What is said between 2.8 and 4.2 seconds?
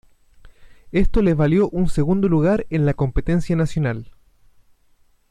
la competencia nacional.